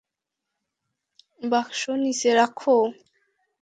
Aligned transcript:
বাক্স 1.43 1.81
নিচে 2.01 2.29
রাখো। 2.35 2.75